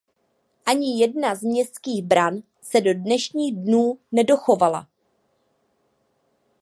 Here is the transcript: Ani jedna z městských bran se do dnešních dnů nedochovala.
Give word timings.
Ani 0.65 0.93
jedna 0.99 1.35
z 1.35 1.41
městských 1.43 2.03
bran 2.03 2.41
se 2.61 2.81
do 2.81 2.93
dnešních 2.93 3.55
dnů 3.55 3.99
nedochovala. 4.11 4.87